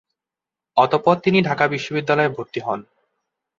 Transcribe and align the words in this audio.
অতঃপর 0.77 1.15
তিনি 1.19 1.39
ঢাকা 1.41 1.65
বিশ্ববিদ্যালয়ে 1.67 2.33
ভর্তি 2.35 2.59
হন। 2.59 2.79